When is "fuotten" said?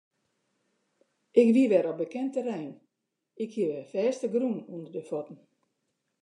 5.09-5.37